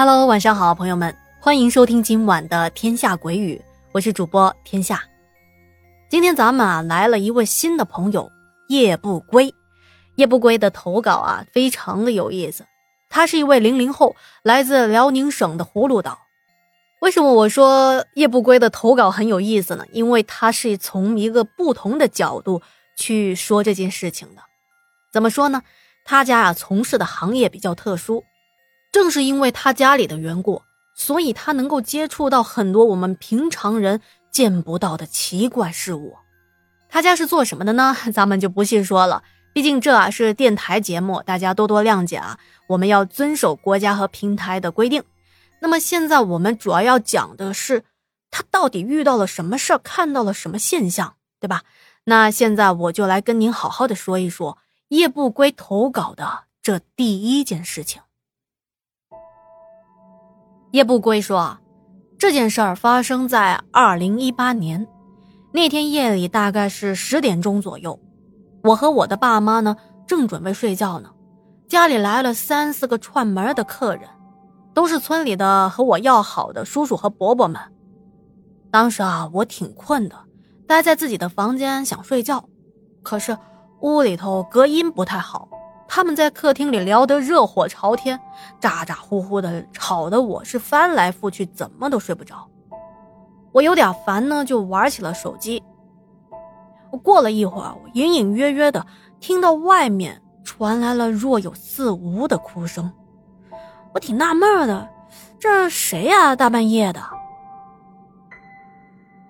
[0.00, 3.56] Hello，晚上好，朋友们，欢迎收听今晚的《天下鬼语》，
[3.90, 5.02] 我是主播天下。
[6.08, 8.30] 今天咱们啊来了一位新的朋友
[8.68, 9.52] 叶不归，
[10.14, 12.64] 叶不归的投稿啊非常的有意思。
[13.10, 14.14] 他是一位零零后，
[14.44, 16.20] 来自辽宁省的葫芦岛。
[17.00, 19.84] 为什么我说叶不归的投稿很有意思呢？
[19.90, 22.62] 因为他是从一个不同的角度
[22.96, 24.42] 去说这件事情的。
[25.12, 25.62] 怎么说呢？
[26.04, 28.22] 他家啊从事的行业比较特殊。
[28.90, 30.62] 正是因为他家里的缘故，
[30.94, 36.16] 所以他能够接触到很多我们平常人见不到的奇怪事物。
[36.88, 37.94] 他家是做什么的呢？
[38.12, 42.38] 咱们就不细说了，毕竟这啊是电台节目，大家多多谅解啊。
[42.68, 45.02] 我们要遵守国家和平台的规定。
[45.60, 47.84] 那么现在我们主要要讲的是，
[48.30, 51.62] 他到底遇到了什么事儿，看到了什么现象，对吧？
[52.04, 54.56] 那现在我就来跟您好好的说一说
[54.88, 58.00] 叶不归投稿的这第一件事情。
[60.72, 61.58] 叶不归说
[62.18, 64.86] ：“这件事儿发生在二零一八年
[65.52, 67.98] 那天夜里，大概是十点钟左右。
[68.62, 71.10] 我和我的爸妈呢，正准备睡觉呢。
[71.66, 74.08] 家里来了三四个串门的客人，
[74.74, 77.60] 都是村里的和我要好的叔叔和伯伯们。
[78.70, 80.16] 当时啊，我挺困的，
[80.66, 82.44] 待在自己的房间想睡觉，
[83.02, 83.36] 可是
[83.80, 85.48] 屋里头隔音不太好。”
[85.88, 88.20] 他们在客厅里聊得热火朝天，
[88.60, 92.46] 咋咋呼呼的，吵得我是翻来覆去，怎么都睡不着。
[93.52, 95.62] 我有点烦呢，就玩起了手机。
[97.02, 98.86] 过了一会儿，我隐隐约约的
[99.18, 102.92] 听到外面传来了若有似无的哭声。
[103.94, 104.88] 我挺纳闷的，
[105.38, 106.36] 这谁呀？
[106.36, 107.02] 大半夜的。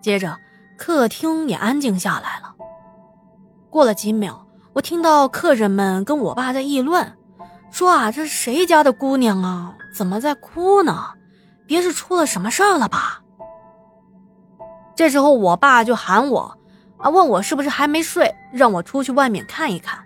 [0.00, 0.38] 接着，
[0.78, 2.54] 客厅也安静下来了。
[3.68, 4.45] 过了几秒。
[4.76, 7.10] 我听到客人们跟我爸在议论，
[7.70, 9.74] 说啊，这是谁家的姑娘啊？
[9.90, 11.14] 怎么在哭呢？
[11.66, 13.22] 别是出了什么事儿了吧？
[14.94, 16.58] 这时候我爸就喊我，
[16.98, 19.98] 啊，问我是不是还没睡，让我出去外面看一看。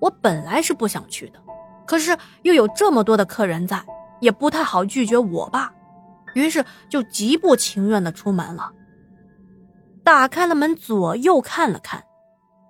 [0.00, 1.40] 我本来是不想去的，
[1.86, 3.82] 可是又有这么多的客人在，
[4.20, 5.72] 也不太好拒绝我爸，
[6.34, 8.70] 于是就极不情愿的出门了。
[10.04, 12.04] 打开了门，左右看了看。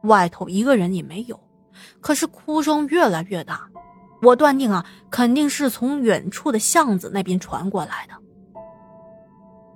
[0.05, 1.39] 外头一个人也没有，
[2.01, 3.69] 可是哭声越来越大，
[4.23, 8.15] 我断定啊，肯定是从远处的巷子那边传过来的。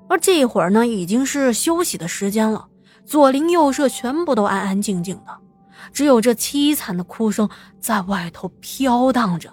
[0.08, 2.68] 而这会儿呢，已经是休息的时间了，
[3.04, 5.36] 左邻右舍全部都安安静静的，
[5.92, 9.52] 只有这凄惨的哭声在外头飘荡着。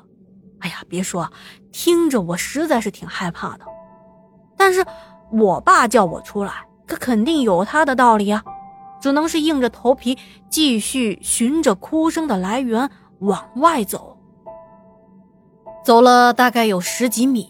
[0.60, 1.30] 哎呀，别说，
[1.72, 3.66] 听着我实在是挺害怕的。
[4.58, 4.86] 但是
[5.32, 8.42] 我爸叫我出来，可肯定有他的道理啊。
[9.00, 10.18] 只能是硬着头皮
[10.50, 12.90] 继续循着哭声的来源
[13.20, 14.18] 往外走。
[15.84, 17.48] 走了大概有十几米，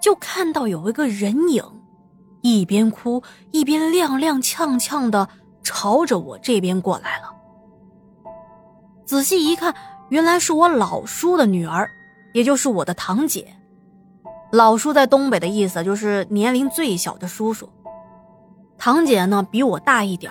[0.00, 1.64] 就看到有一个人影，
[2.42, 5.28] 一边哭一边踉踉跄跄的
[5.62, 7.30] 朝着我这边过来了。
[9.06, 9.74] 仔细一看，
[10.10, 11.90] 原来是我老叔的女儿，
[12.34, 13.56] 也就是我的堂姐。
[14.52, 17.68] 老叔在东北的意思就是年龄最小的叔叔，
[18.76, 20.30] 堂姐呢比我大一点。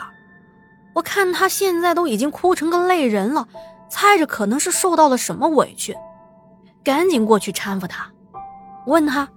[0.94, 3.48] 我看他现在都已经哭成个泪人了，
[3.90, 5.98] 猜着可能是受到了什么委屈，
[6.84, 8.12] 赶紧过去搀扶他，
[8.86, 9.28] 问他：“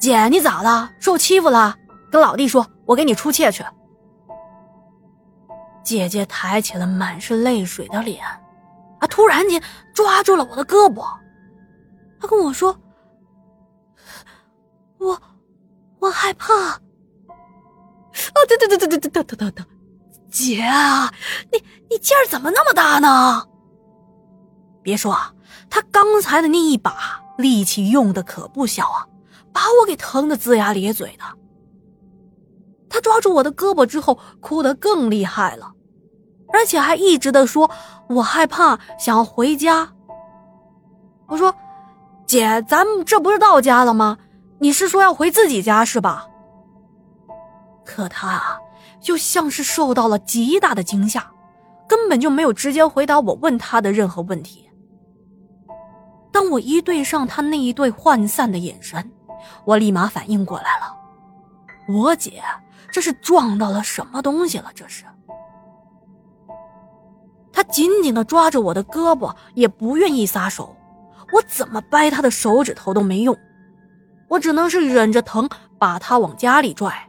[0.00, 0.90] 姐，你咋了？
[0.98, 1.76] 受欺负了？
[2.10, 3.62] 跟老弟说，我给你出气去。”
[5.84, 8.22] 姐姐抬起了满是泪水的脸，
[8.98, 9.62] 啊，突然间
[9.94, 11.06] 抓住了我的胳膊，
[12.20, 12.78] 他跟我说
[14.98, 15.20] ：“我，
[15.98, 16.80] 我害怕。”啊，
[18.48, 19.64] 对对对对对对对对对。
[20.30, 21.12] 姐啊，
[21.52, 23.44] 你你劲儿怎么那么大呢？
[24.82, 25.32] 别说啊，
[25.68, 29.06] 他刚才的那一把力气用的可不小啊，
[29.52, 31.24] 把我给疼的龇牙咧嘴的。
[32.88, 35.72] 他抓住我的胳膊之后，哭得更厉害了，
[36.52, 37.70] 而且还一直的说
[38.08, 39.92] 我害怕，想要回家。
[41.26, 41.54] 我说，
[42.26, 44.16] 姐，咱们这不是到家了吗？
[44.58, 46.26] 你是说要回自己家是吧？
[47.84, 48.58] 可他啊。
[49.08, 51.32] 就像是受到了极大的惊吓，
[51.88, 54.68] 根本就没有直接回答我问他的任何问题。
[56.30, 59.10] 当我一对上他那一对涣散的眼神，
[59.64, 60.94] 我立马反应过来了，
[61.88, 62.42] 我姐
[62.92, 64.70] 这是撞到了什么东西了？
[64.74, 65.06] 这是。
[67.50, 70.76] 他紧紧的抓着我的胳膊，也不愿意撒手，
[71.32, 73.34] 我怎么掰他的手指头都没用，
[74.28, 77.07] 我只能是忍着疼把他往家里拽。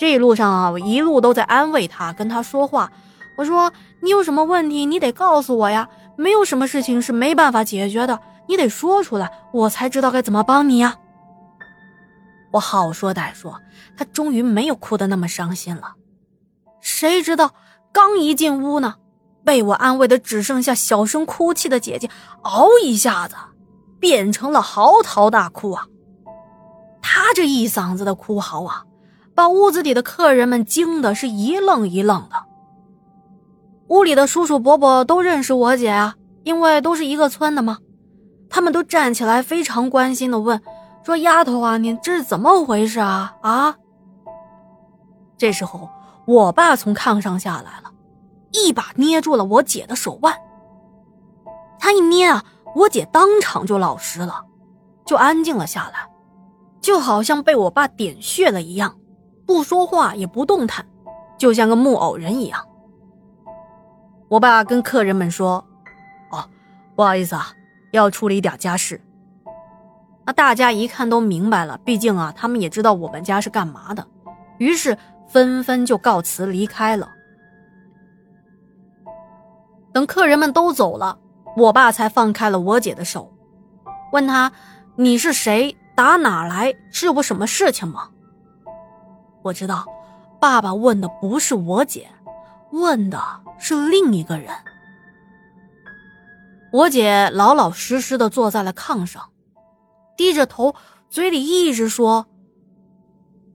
[0.00, 2.90] 这一路上啊，我一路都在安慰他，跟他说话。
[3.36, 3.70] 我说
[4.00, 5.90] ：“你有什么问题，你得告诉我呀。
[6.16, 8.18] 没有什么事情是没办法解决的。
[8.48, 10.96] 你得说出来，我才知道该怎么帮你呀。
[12.52, 13.60] 我好说歹说，
[13.94, 15.96] 他终于没有哭得那么伤心了。
[16.80, 17.52] 谁知道
[17.92, 18.94] 刚一进屋呢，
[19.44, 22.08] 被我安慰的只剩下小声哭泣的姐姐，
[22.40, 23.34] 嗷一下子
[24.00, 25.86] 变成了嚎啕大哭啊！
[27.02, 28.84] 他这一嗓子的哭嚎啊，
[29.40, 32.36] 把屋子里的客人们惊的是一愣一愣的。
[33.88, 37.78] 屋里的叔叔伯伯都认识我姐啊，因为都是一个村的嘛。
[38.50, 40.60] 他们都站起来，非常关心的问
[41.02, 43.34] ：“说丫头啊，你这是怎么回事啊？
[43.40, 43.78] 啊？”
[45.38, 45.88] 这时候，
[46.26, 47.90] 我爸从炕上下来了，
[48.52, 50.36] 一把捏住了我姐的手腕。
[51.78, 52.44] 他一捏啊，
[52.74, 54.44] 我姐当场就老实了，
[55.06, 56.10] 就安静了下来，
[56.82, 58.94] 就好像被我爸点穴了一样，
[59.50, 60.86] 不说话也不动弹，
[61.36, 62.64] 就像个木偶人一样。
[64.28, 65.64] 我爸跟客人们说
[66.30, 66.48] ：“哦，
[66.94, 67.48] 不好意思啊，
[67.90, 69.00] 要处理点家事。”
[70.24, 74.06] 那大家一看都明白了，毕竟啊，他们也知道我们家是干嘛的，
[74.58, 77.08] 于是纷纷就告辞离开了。
[79.92, 81.18] 等客人们都走了，
[81.56, 83.32] 我爸才放开了我姐的手，
[84.12, 84.52] 问他
[84.94, 85.76] ：“你是谁？
[85.96, 86.72] 打哪来？
[86.92, 88.10] 是有什么事情吗？”
[89.42, 89.86] 我知道，
[90.40, 92.08] 爸爸问的不是我姐。
[92.70, 93.20] 问的
[93.58, 94.54] 是另一个人。
[96.72, 99.28] 我姐老老实实的坐在了炕上，
[100.16, 100.72] 低着头，
[101.08, 102.24] 嘴里一直说：“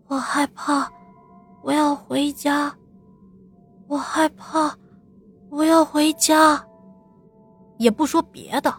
[0.07, 0.91] 我害怕，
[1.61, 2.75] 我要回家。
[3.87, 4.75] 我害怕，
[5.49, 6.61] 我要回家。”
[7.79, 8.73] 也不说别的。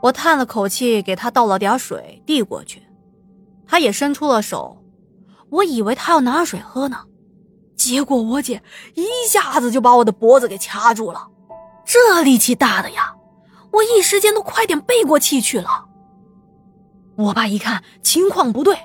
[0.00, 2.82] 我叹了口气，给她倒了点水，递过去，
[3.66, 4.76] 她也伸出了手。
[5.50, 7.04] 我以为他要拿水喝呢。
[7.76, 8.62] 结果我姐
[8.94, 11.28] 一下子就把我的脖子给掐住了，
[11.84, 13.14] 这力气大的呀，
[13.72, 15.86] 我一时间都快点背过气去了。
[17.16, 18.78] 我爸一看情况不对，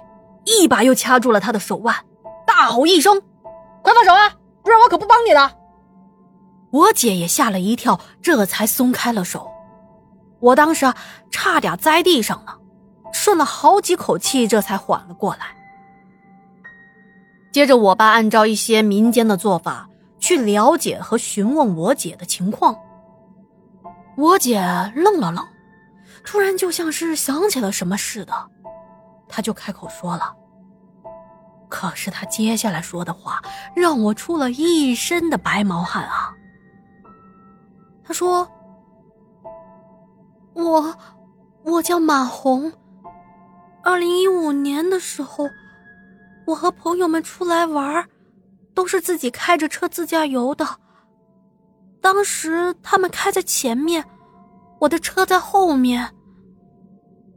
[0.45, 1.95] 一把又掐住了他的手腕，
[2.45, 3.21] 大吼一声
[3.81, 5.56] ：“快放手啊，不然我可不帮你了！”
[6.71, 9.50] 我姐也吓了一跳，这才松开了手。
[10.39, 10.95] 我当时啊，
[11.31, 12.57] 差点栽地上了，
[13.11, 15.56] 顺了好几口气，这才缓了过来。
[17.51, 22.78] 接着，我爸按照一些民间的做法去了解和询问我姐的情况。
[24.16, 24.62] 我姐
[24.96, 25.44] 愣了愣，
[26.24, 28.34] 突然就像是想起了什么似的，
[29.28, 30.31] 她就开口说了。
[31.68, 33.42] 可是她接下来说的话
[33.75, 36.31] 让我出了一身的白毛汗啊。
[38.04, 38.48] 她说
[40.54, 40.95] ：“我，
[41.63, 42.72] 我叫马红，
[43.84, 45.50] 二零一五年的时候。”
[46.50, 48.10] 我和朋友们出来玩，
[48.74, 50.66] 都是自己开着车自驾游的。
[52.01, 54.04] 当时他们开在前面，
[54.80, 56.16] 我的车在后面。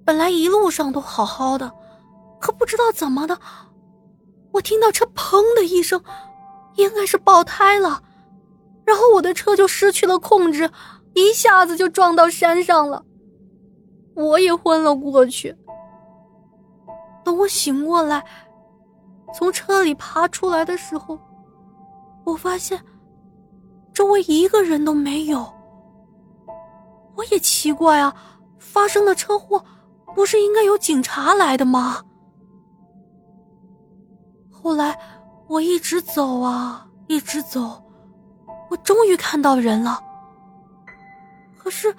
[0.03, 1.71] 本来一路上都好好的，
[2.41, 3.39] 可不知道怎么的，
[4.51, 6.03] 我听到车“砰”的一声，
[6.77, 8.03] 应该是爆胎了，
[8.87, 10.71] 然后我的车就失去了控制，
[11.13, 13.05] 一下子就撞到山上了，
[14.15, 15.55] 我也昏了过去。
[17.23, 18.25] 等我醒过来。
[19.35, 21.19] 从车里爬出来的时候，
[22.25, 22.81] 我发现
[23.93, 25.53] 周围一个人都没有。
[27.15, 28.15] 我也奇怪啊，
[28.59, 29.63] 发生了车祸
[30.15, 32.03] 不是应该有警察来的吗？
[34.51, 34.99] 后来
[35.49, 37.83] 我一直走啊，一直走，
[38.71, 39.99] 我终于看到人了。
[41.59, 41.95] 可是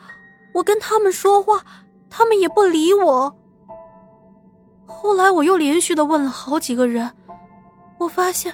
[0.54, 1.64] 我跟他们说话，
[2.10, 3.36] 他们也不理我。
[4.86, 7.10] 后来我又连续的问了好几个人。
[7.98, 8.54] 我发现，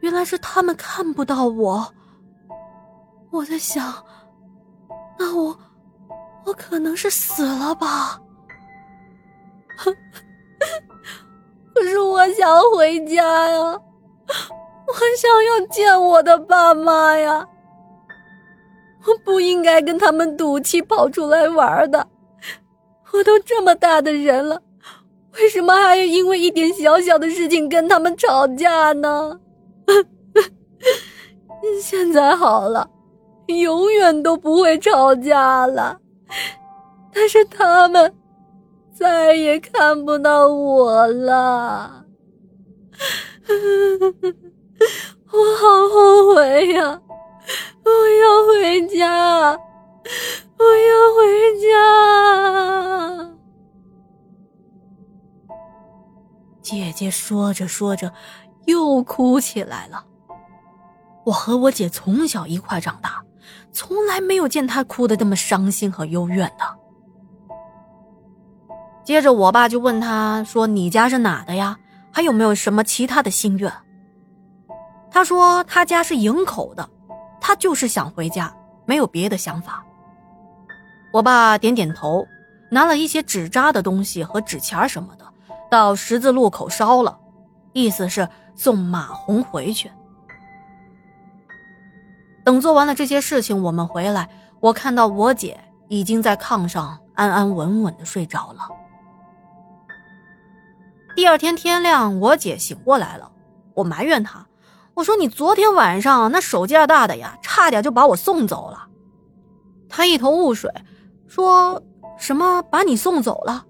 [0.00, 1.86] 原来是他们看不到我。
[3.30, 3.92] 我在想，
[5.18, 5.58] 那我，
[6.44, 8.20] 我可能是死了吧？
[11.74, 17.46] 可是我想回家呀，我想要见我的爸妈呀。
[19.06, 22.06] 我不应该跟他们赌气跑出来玩的。
[23.12, 24.62] 我都这么大的人了。
[25.36, 29.40] 为什么还要因为一点小小的事情跟他们吵架呢？
[31.82, 32.88] 现在好了，
[33.46, 35.98] 永远都不会吵架了。
[37.12, 38.14] 但是他们
[38.92, 42.04] 再也看不到我了，
[45.32, 47.00] 我好后悔呀！
[47.84, 49.58] 我要回家，
[50.58, 53.33] 我要回家。
[56.74, 58.12] 姐姐说着说着，
[58.64, 60.04] 又哭起来了。
[61.24, 63.22] 我和我姐从小一块长大，
[63.70, 66.64] 从来没有见她哭得这么伤心和幽怨的。
[69.04, 71.78] 接着，我爸就问他说：“你家是哪的呀？
[72.10, 73.72] 还有没有什么其他的心愿？”
[75.12, 76.90] 他说：“他家是营口的，
[77.40, 78.52] 他就是想回家，
[78.84, 79.84] 没有别的想法。”
[81.14, 82.26] 我爸点点头，
[82.68, 85.24] 拿了一些纸扎的东西和纸钱什么的，
[85.70, 87.18] 到十字路口烧了，
[87.72, 89.90] 意思是送马红回去。
[92.44, 94.28] 等做完了这些事情，我们回来，
[94.60, 98.68] 我看到我姐已经在炕上安安稳稳的睡着了。
[101.16, 103.30] 第二天天亮，我姐醒过来了，
[103.74, 104.46] 我埋怨她，
[104.94, 108.88] 我说：“你昨天晚上那手劲大的呀，差点就把我送走了。”
[109.88, 110.70] 她一头雾水，
[111.26, 111.82] 说
[112.18, 113.64] 什么把你送走了？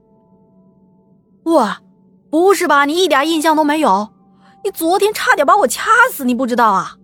[1.45, 1.81] 哇，
[2.35, 2.85] 不是吧？
[2.85, 4.09] 你一点印象都没有？
[4.65, 6.97] 你昨天差点把我掐死，你不知道啊？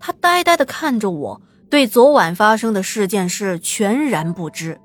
[0.00, 4.80] 他呆呆的看着我，对昨晚发生的事件是全然不知。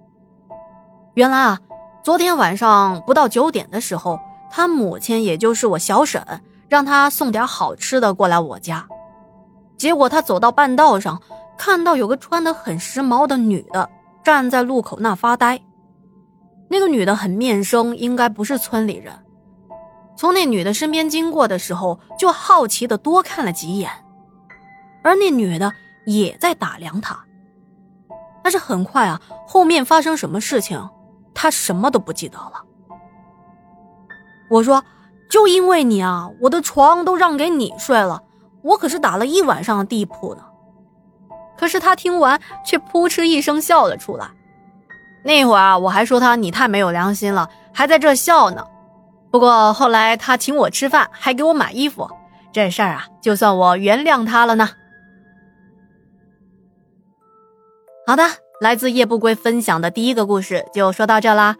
[1.13, 1.57] 原来啊。
[2.03, 4.19] 昨天晚上不到九点的时候，
[4.49, 6.21] 他母亲也就是我小婶，
[6.67, 8.85] 让他送点好吃的过来我家。
[9.77, 11.21] 结果他走到半道上，
[11.57, 13.89] 看到有个穿的很时髦的女的
[14.21, 15.61] 站在路口那发呆。
[16.71, 19.13] 那个女的很面生，应该不是村里人。
[20.15, 23.91] 从那女的身边经过的时候，就好奇的多看了几眼，
[25.03, 25.73] 而那女的
[26.05, 27.19] 也在打量他。
[28.41, 30.89] 但是很快啊，后面发生什么事情？
[31.33, 32.63] 他什么都不记得了。
[34.49, 34.81] 我说，
[35.29, 38.23] 就因为你啊，我的床都让给你睡了，
[38.61, 40.45] 我可是打了一晚上的地铺呢。
[41.57, 44.31] 可是他听完却扑哧一声笑了出来。
[45.23, 48.65] 那会儿啊，我还说他你太没有良心了，还在这笑呢。
[49.31, 52.09] 不过后来他请我吃饭，还给我买衣服，
[52.51, 54.69] 这事儿啊，就算我原谅他了呢。
[58.05, 58.23] 好的。
[58.61, 61.55] 来自夜不归分享的第一个故事就说到这啦，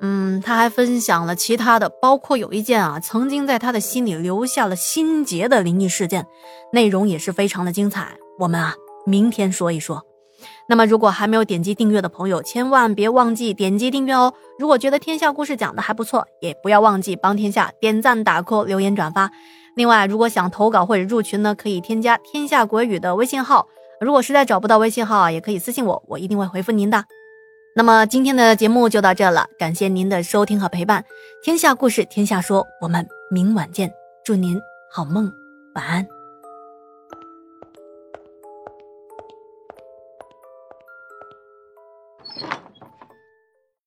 [0.00, 6.26] 嗯，他还分享了其他的，包括有一件啊曾经在他的心里留下了心结的灵异事件，
[6.72, 8.16] 内容也是非常的精彩。
[8.40, 8.74] 我们啊
[9.06, 10.04] 明天说一说。
[10.68, 14.32] 那么如果还没有点击订阅的朋友，千万别忘记点击订阅哦。
[14.58, 19.30] 如果觉得天下故事讲的还不错，也不要忘记帮天下点赞、打 call、留言、转发。
[19.76, 23.66] 另外，如果想投稿或者入群呢，可以添加天下国语的微信号。
[24.00, 27.04] 如果实在找不到微信号啊，也可以私信我，我一定会回复您的。
[27.76, 31.04] 那么今天的节目就到这了，感谢您的收听和陪伴。
[31.42, 33.92] 天下故事，天下说，我们明晚见。
[34.24, 34.60] 祝您
[34.92, 35.32] 好梦，
[35.74, 36.19] 晚安。